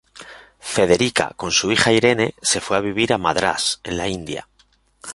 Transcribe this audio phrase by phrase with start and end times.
[0.73, 4.47] Federica, con su hija Irene, se fue a vivir a Madrás, en La India.